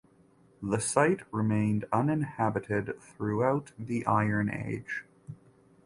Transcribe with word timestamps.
The 0.63 0.79
site 0.79 1.31
remained 1.31 1.85
uninhabited 1.93 2.99
throughout 3.03 3.71
the 3.77 4.03
Iron 4.07 4.49
Age. 4.49 5.05